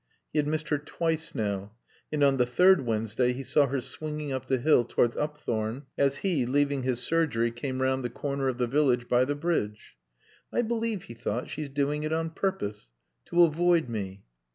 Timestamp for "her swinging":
3.67-4.31